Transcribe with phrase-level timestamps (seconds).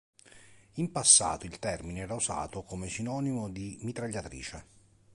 [0.77, 4.65] In passato il termine era usato come sinonimo di mitragliatrice.